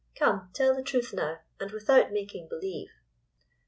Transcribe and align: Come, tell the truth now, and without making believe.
Come, 0.15 0.49
tell 0.55 0.75
the 0.75 0.81
truth 0.81 1.13
now, 1.13 1.41
and 1.59 1.69
without 1.69 2.11
making 2.11 2.47
believe. 2.47 2.89